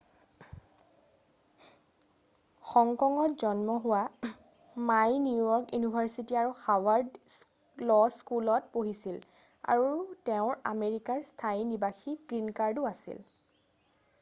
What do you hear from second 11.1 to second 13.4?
স্থায়ী নিবাসীৰ "গ্ৰীণ কাৰ্ড""ও আছিল।""